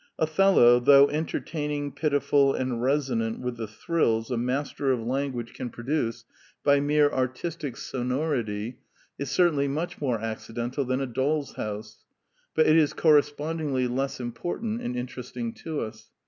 [0.17, 5.69] Othello, though entertaining, pitiful, and reso nant with the thrills a master of language can
[5.69, 8.79] 2 24 The Quintessence of Ibsenism produce by mere artistic sonority,
[9.19, 12.03] is certainly much more accidental than A Doll's House;
[12.55, 16.09] but it is correspondingly less important and interest ing to us.